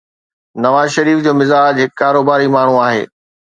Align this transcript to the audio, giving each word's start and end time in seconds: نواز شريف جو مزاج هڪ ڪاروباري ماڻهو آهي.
نواز 0.63 0.89
شريف 0.95 1.17
جو 1.27 1.33
مزاج 1.41 1.73
هڪ 1.83 1.91
ڪاروباري 2.01 2.53
ماڻهو 2.57 2.83
آهي. 2.89 3.03